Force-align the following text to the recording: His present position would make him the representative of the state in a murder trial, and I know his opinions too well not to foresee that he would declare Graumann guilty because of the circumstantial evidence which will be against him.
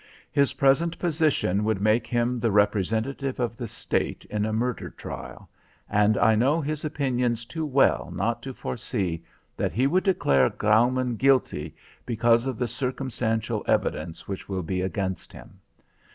His 0.31 0.53
present 0.53 0.97
position 0.97 1.63
would 1.63 1.79
make 1.79 2.07
him 2.07 2.39
the 2.39 2.49
representative 2.49 3.39
of 3.39 3.55
the 3.55 3.67
state 3.67 4.25
in 4.31 4.47
a 4.47 4.51
murder 4.51 4.89
trial, 4.89 5.47
and 5.87 6.17
I 6.17 6.33
know 6.33 6.59
his 6.59 6.83
opinions 6.83 7.45
too 7.45 7.67
well 7.67 8.11
not 8.11 8.41
to 8.41 8.53
foresee 8.55 9.23
that 9.57 9.73
he 9.73 9.85
would 9.85 10.03
declare 10.03 10.49
Graumann 10.49 11.17
guilty 11.17 11.75
because 12.03 12.47
of 12.47 12.57
the 12.57 12.67
circumstantial 12.67 13.63
evidence 13.67 14.27
which 14.27 14.49
will 14.49 14.63
be 14.63 14.81
against 14.81 15.31
him. 15.33 15.59